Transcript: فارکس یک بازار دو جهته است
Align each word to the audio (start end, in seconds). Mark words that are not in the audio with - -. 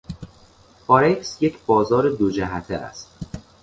فارکس 0.87 1.41
یک 1.41 1.57
بازار 1.65 2.09
دو 2.09 2.31
جهته 2.31 2.75
است 2.75 3.09